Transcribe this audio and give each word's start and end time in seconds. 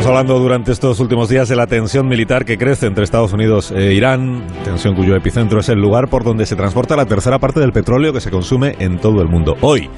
Estamos 0.00 0.16
hablando 0.16 0.38
durante 0.38 0.72
estos 0.72 0.98
últimos 0.98 1.28
días 1.28 1.50
de 1.50 1.56
la 1.56 1.66
tensión 1.66 2.08
militar 2.08 2.46
que 2.46 2.56
crece 2.56 2.86
entre 2.86 3.04
Estados 3.04 3.34
Unidos 3.34 3.70
e 3.70 3.92
Irán, 3.92 4.46
tensión 4.64 4.94
cuyo 4.94 5.14
epicentro 5.14 5.60
es 5.60 5.68
el 5.68 5.78
lugar 5.78 6.08
por 6.08 6.24
donde 6.24 6.46
se 6.46 6.56
transporta 6.56 6.96
la 6.96 7.04
tercera 7.04 7.38
parte 7.38 7.60
del 7.60 7.70
petróleo 7.70 8.10
que 8.10 8.22
se 8.22 8.30
consume 8.30 8.76
en 8.78 8.98
todo 8.98 9.20
el 9.20 9.28
mundo. 9.28 9.58
Hoy, 9.60 9.90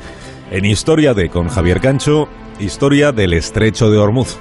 en 0.50 0.64
Historia 0.64 1.14
de 1.14 1.28
con 1.28 1.46
Javier 1.46 1.80
Cancho, 1.80 2.26
historia 2.58 3.12
del 3.12 3.32
estrecho 3.32 3.92
de 3.92 3.98
Hormuz. 3.98 4.38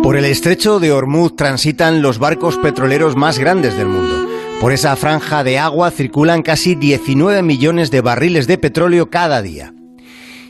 Por 0.00 0.16
el 0.16 0.26
estrecho 0.26 0.78
de 0.78 0.92
Hormuz 0.92 1.34
transitan 1.34 2.02
los 2.02 2.20
barcos 2.20 2.56
petroleros 2.58 3.16
más 3.16 3.40
grandes 3.40 3.76
del 3.76 3.88
mundo. 3.88 4.28
Por 4.60 4.72
esa 4.72 4.94
franja 4.94 5.42
de 5.42 5.58
agua 5.58 5.90
circulan 5.90 6.42
casi 6.42 6.76
19 6.76 7.42
millones 7.42 7.90
de 7.90 8.00
barriles 8.00 8.46
de 8.46 8.58
petróleo 8.58 9.10
cada 9.10 9.42
día. 9.42 9.73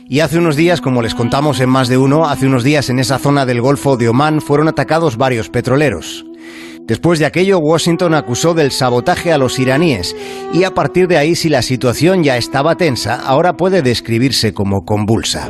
Y 0.07 0.19
hace 0.19 0.37
unos 0.37 0.55
días, 0.55 0.81
como 0.81 1.01
les 1.01 1.15
contamos 1.15 1.59
en 1.59 1.69
más 1.69 1.87
de 1.87 1.97
uno, 1.97 2.25
hace 2.25 2.45
unos 2.45 2.63
días 2.63 2.91
en 2.91 2.99
esa 2.99 3.17
zona 3.17 3.43
del 3.47 3.59
Golfo 3.59 3.97
de 3.97 4.07
Omán 4.07 4.39
fueron 4.39 4.67
atacados 4.67 5.17
varios 5.17 5.49
petroleros. 5.49 6.23
Después 6.81 7.17
de 7.17 7.25
aquello, 7.25 7.57
Washington 7.57 8.13
acusó 8.13 8.53
del 8.53 8.69
sabotaje 8.69 9.33
a 9.33 9.39
los 9.39 9.57
iraníes 9.57 10.15
y 10.53 10.63
a 10.63 10.69
partir 10.75 11.07
de 11.07 11.17
ahí, 11.17 11.33
si 11.33 11.49
la 11.49 11.63
situación 11.63 12.21
ya 12.23 12.37
estaba 12.37 12.75
tensa, 12.75 13.15
ahora 13.15 13.53
puede 13.53 13.81
describirse 13.81 14.53
como 14.53 14.85
convulsa. 14.85 15.47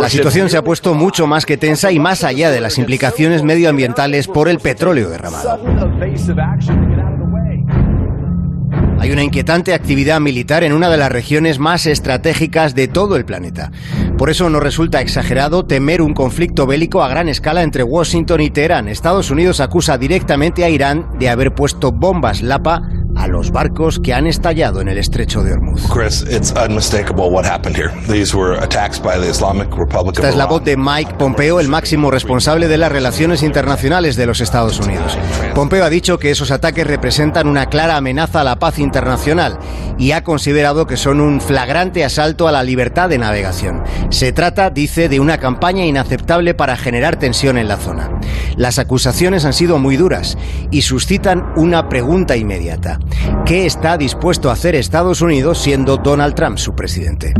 La 0.00 0.08
situación 0.08 0.48
se 0.48 0.56
ha 0.56 0.62
puesto 0.62 0.94
mucho 0.94 1.26
más 1.26 1.44
que 1.44 1.56
tensa 1.56 1.90
y 1.90 1.98
más 1.98 2.22
allá 2.22 2.52
de 2.52 2.60
las 2.60 2.78
implicaciones 2.78 3.42
medioambientales 3.42 4.28
por 4.28 4.48
el 4.48 4.60
petróleo 4.60 5.10
derramado. 5.10 5.58
Hay 9.08 9.14
una 9.14 9.24
inquietante 9.24 9.72
actividad 9.72 10.20
militar 10.20 10.64
en 10.64 10.74
una 10.74 10.90
de 10.90 10.98
las 10.98 11.10
regiones 11.10 11.58
más 11.58 11.86
estratégicas 11.86 12.74
de 12.74 12.88
todo 12.88 13.16
el 13.16 13.24
planeta. 13.24 13.72
Por 14.18 14.28
eso 14.28 14.50
no 14.50 14.60
resulta 14.60 15.00
exagerado 15.00 15.64
temer 15.64 16.02
un 16.02 16.12
conflicto 16.12 16.66
bélico 16.66 17.02
a 17.02 17.08
gran 17.08 17.26
escala 17.30 17.62
entre 17.62 17.82
Washington 17.82 18.42
y 18.42 18.50
Teherán. 18.50 18.86
Estados 18.86 19.30
Unidos 19.30 19.60
acusa 19.60 19.96
directamente 19.96 20.62
a 20.62 20.68
Irán 20.68 21.08
de 21.18 21.30
haber 21.30 21.54
puesto 21.54 21.90
bombas 21.90 22.42
Lapa 22.42 22.82
a 23.18 23.26
los 23.26 23.50
barcos 23.50 23.98
que 23.98 24.14
han 24.14 24.26
estallado 24.26 24.80
en 24.80 24.88
el 24.88 24.96
estrecho 24.96 25.42
de 25.42 25.52
Hormuz. 25.52 25.82
Esta 30.20 30.28
es 30.28 30.36
la 30.36 30.46
voz 30.46 30.64
de 30.64 30.76
Mike 30.76 31.14
Pompeo, 31.18 31.58
el 31.60 31.68
máximo 31.68 32.10
responsable 32.10 32.68
de 32.68 32.78
las 32.78 32.92
relaciones 32.92 33.42
internacionales 33.42 34.16
de 34.16 34.26
los 34.26 34.40
Estados 34.40 34.78
Unidos. 34.78 35.18
Pompeo 35.54 35.84
ha 35.84 35.90
dicho 35.90 36.18
que 36.18 36.30
esos 36.30 36.50
ataques 36.50 36.86
representan 36.86 37.48
una 37.48 37.66
clara 37.66 37.96
amenaza 37.96 38.40
a 38.40 38.44
la 38.44 38.58
paz 38.58 38.78
internacional 38.78 39.58
y 39.98 40.12
ha 40.12 40.22
considerado 40.22 40.86
que 40.86 40.96
son 40.96 41.20
un 41.20 41.40
flagrante 41.40 42.04
asalto 42.04 42.46
a 42.46 42.52
la 42.52 42.62
libertad 42.62 43.08
de 43.08 43.18
navegación. 43.18 43.82
Se 44.10 44.32
trata, 44.32 44.70
dice, 44.70 45.08
de 45.08 45.18
una 45.18 45.38
campaña 45.38 45.84
inaceptable 45.84 46.54
para 46.54 46.76
generar 46.76 47.16
tensión 47.16 47.58
en 47.58 47.66
la 47.66 47.76
zona. 47.76 48.10
Las 48.56 48.78
acusaciones 48.78 49.44
han 49.44 49.52
sido 49.52 49.78
muy 49.78 49.96
duras 49.96 50.38
y 50.70 50.82
suscitan 50.82 51.52
una 51.56 51.88
pregunta 51.88 52.36
inmediata. 52.36 53.00
¿Qué 53.46 53.66
está 53.66 53.96
dispuesto 53.96 54.50
a 54.50 54.52
hacer 54.52 54.74
Estados 54.74 55.22
Unidos 55.22 55.58
siendo 55.58 55.96
Donald 55.96 56.34
Trump 56.34 56.58
su 56.58 56.74
presidente? 56.74 57.32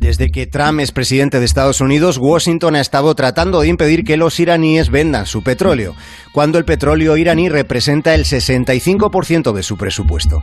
Desde 0.00 0.30
que 0.30 0.46
Trump 0.46 0.80
es 0.80 0.92
presidente 0.92 1.40
de 1.40 1.44
Estados 1.44 1.82
Unidos, 1.82 2.16
Washington 2.16 2.74
ha 2.74 2.80
estado 2.80 3.14
tratando 3.14 3.60
de 3.60 3.68
impedir 3.68 4.02
que 4.02 4.16
los 4.16 4.40
iraníes 4.40 4.88
vendan 4.88 5.26
su 5.26 5.42
petróleo, 5.42 5.94
cuando 6.32 6.58
el 6.58 6.64
petróleo 6.64 7.16
iraní 7.16 7.48
representa 7.48 8.14
el 8.14 8.24
65% 8.24 9.52
de 9.52 9.62
su 9.62 9.76
presupuesto. 9.76 10.42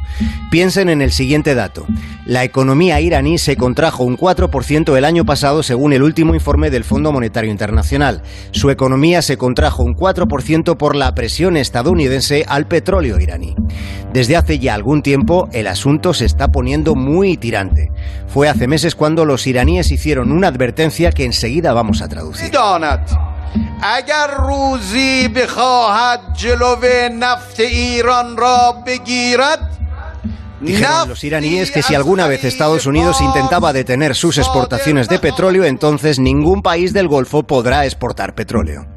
Piensen 0.51 0.89
en 0.89 1.01
el 1.01 1.11
siguiente 1.11 1.55
dato. 1.55 1.85
La 2.25 2.43
economía 2.43 2.99
iraní 2.99 3.37
se 3.37 3.55
contrajo 3.55 4.03
un 4.03 4.17
4% 4.17 4.97
el 4.97 5.05
año 5.05 5.25
pasado 5.25 5.63
según 5.63 5.93
el 5.93 6.03
último 6.03 6.33
informe 6.33 6.69
del 6.69 6.83
Fondo 6.83 7.11
Monetario 7.11 7.51
Internacional. 7.51 8.21
Su 8.51 8.69
economía 8.69 9.21
se 9.21 9.37
contrajo 9.37 9.83
un 9.83 9.95
4% 9.95 10.77
por 10.77 10.95
la 10.95 11.13
presión 11.15 11.57
estadounidense 11.57 12.45
al 12.47 12.67
petróleo 12.67 13.19
iraní. 13.19 13.55
Desde 14.13 14.35
hace 14.35 14.59
ya 14.59 14.73
algún 14.73 15.01
tiempo 15.01 15.47
el 15.51 15.67
asunto 15.67 16.13
se 16.13 16.25
está 16.25 16.49
poniendo 16.49 16.95
muy 16.95 17.37
tirante. 17.37 17.91
Fue 18.27 18.49
hace 18.49 18.67
meses 18.67 18.95
cuando 18.95 19.25
los 19.25 19.47
iraníes 19.47 19.91
hicieron 19.91 20.31
una 20.31 20.47
advertencia 20.47 21.11
que 21.11 21.25
enseguida 21.25 21.73
vamos 21.73 22.01
a 22.01 22.07
traducir. 22.07 22.47
Dijeron 30.59 31.09
los 31.09 31.23
iraníes 31.23 31.69
que 31.69 31.83
si 31.83 31.93
alguna 31.93 32.27
vez 32.27 32.43
Estados 32.43 32.87
Unidos 32.87 33.21
intentaba 33.21 33.73
detener 33.73 34.15
sus 34.15 34.39
exportaciones 34.39 35.07
de 35.07 35.19
petróleo, 35.19 35.63
entonces 35.65 36.17
ningún 36.17 36.63
país 36.63 36.93
del 36.93 37.07
Golfo 37.07 37.43
podrá 37.43 37.85
exportar 37.85 38.33
petróleo. 38.33 38.87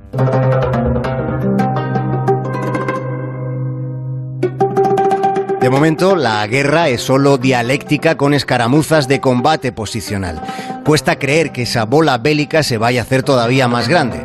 De 5.60 5.68
momento, 5.68 6.16
la 6.16 6.46
guerra 6.46 6.88
es 6.88 7.02
solo 7.02 7.36
dialéctica 7.36 8.16
con 8.16 8.32
escaramuzas 8.32 9.08
de 9.08 9.20
combate 9.20 9.72
posicional. 9.72 10.40
Cuesta 10.86 11.18
creer 11.18 11.52
que 11.52 11.62
esa 11.62 11.84
bola 11.84 12.16
bélica 12.16 12.62
se 12.62 12.78
vaya 12.78 13.02
a 13.02 13.04
hacer 13.04 13.22
todavía 13.22 13.68
más 13.68 13.86
grande. 13.86 14.24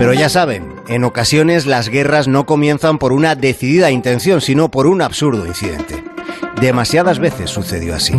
Pero 0.00 0.14
ya 0.14 0.30
saben, 0.30 0.76
en 0.88 1.04
ocasiones 1.04 1.66
las 1.66 1.90
guerras 1.90 2.26
no 2.26 2.46
comienzan 2.46 2.96
por 2.96 3.12
una 3.12 3.34
decidida 3.34 3.90
intención, 3.90 4.40
sino 4.40 4.70
por 4.70 4.86
un 4.86 5.02
absurdo 5.02 5.46
incidente. 5.46 6.02
Demasiadas 6.58 7.18
veces 7.18 7.50
sucedió 7.50 7.94
así. 7.94 8.14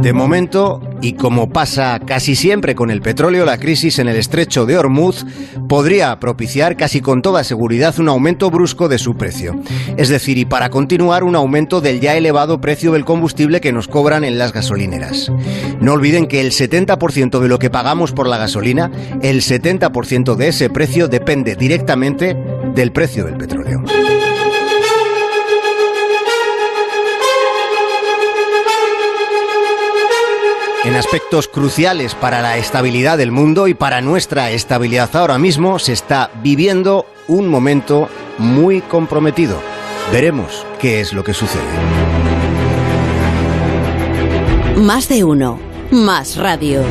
De 0.00 0.12
momento, 0.12 0.80
y 1.02 1.14
como 1.14 1.50
pasa 1.50 2.00
casi 2.04 2.34
siempre 2.34 2.74
con 2.74 2.90
el 2.90 3.00
petróleo, 3.00 3.44
la 3.44 3.58
crisis 3.58 3.98
en 3.98 4.08
el 4.08 4.16
estrecho 4.16 4.66
de 4.66 4.76
Hormuz 4.76 5.24
podría 5.68 6.18
propiciar 6.20 6.76
casi 6.76 7.00
con 7.00 7.22
toda 7.22 7.44
seguridad 7.44 7.98
un 7.98 8.08
aumento 8.08 8.50
brusco 8.50 8.88
de 8.88 8.98
su 8.98 9.16
precio. 9.16 9.60
Es 9.96 10.08
decir, 10.08 10.38
y 10.38 10.44
para 10.44 10.70
continuar, 10.70 11.24
un 11.24 11.36
aumento 11.36 11.80
del 11.80 12.00
ya 12.00 12.16
elevado 12.16 12.60
precio 12.60 12.92
del 12.92 13.04
combustible 13.04 13.60
que 13.60 13.72
nos 13.72 13.88
cobran 13.88 14.24
en 14.24 14.38
las 14.38 14.52
gasolineras. 14.52 15.30
No 15.80 15.94
olviden 15.94 16.26
que 16.26 16.40
el 16.40 16.52
70% 16.52 17.38
de 17.40 17.48
lo 17.48 17.58
que 17.58 17.70
pagamos 17.70 18.12
por 18.12 18.28
la 18.28 18.38
gasolina, 18.38 18.90
el 19.22 19.42
70% 19.42 20.36
de 20.36 20.48
ese 20.48 20.70
precio 20.70 21.08
depende 21.08 21.56
directamente 21.56 22.36
del 22.74 22.92
precio 22.92 23.24
del 23.24 23.36
petróleo. 23.36 23.82
En 30.90 30.96
aspectos 30.96 31.46
cruciales 31.46 32.16
para 32.16 32.42
la 32.42 32.56
estabilidad 32.56 33.16
del 33.16 33.30
mundo 33.30 33.68
y 33.68 33.74
para 33.74 34.00
nuestra 34.00 34.50
estabilidad 34.50 35.14
ahora 35.14 35.38
mismo 35.38 35.78
se 35.78 35.92
está 35.92 36.32
viviendo 36.42 37.06
un 37.28 37.46
momento 37.46 38.08
muy 38.38 38.80
comprometido. 38.80 39.62
Veremos 40.10 40.66
qué 40.80 41.00
es 41.00 41.12
lo 41.12 41.22
que 41.22 41.32
sucede. 41.32 41.62
Más 44.78 45.08
de 45.08 45.22
uno, 45.22 45.60
más 45.92 46.36
radio. 46.36 46.82